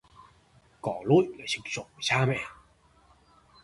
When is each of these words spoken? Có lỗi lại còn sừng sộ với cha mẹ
Có 0.81 1.01
lỗi 1.03 1.25
lại 1.27 1.37
còn 1.37 1.47
sừng 1.47 1.63
sộ 1.71 1.81
với 1.93 1.99
cha 2.01 2.25
mẹ 2.25 2.39